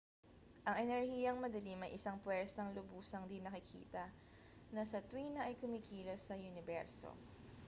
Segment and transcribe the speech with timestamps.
[0.67, 4.05] ang enerhiyang madilim ay isang pwersang lubusang di-nakikita
[4.75, 7.11] na sa tuwina ay kumikilos sa uniberso